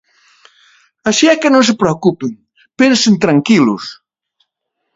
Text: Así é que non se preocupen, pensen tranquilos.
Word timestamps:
Así 1.09 1.25
é 1.33 1.39
que 1.41 1.53
non 1.53 1.63
se 1.67 1.79
preocupen, 1.81 2.31
pensen 2.79 3.15
tranquilos. 3.23 3.83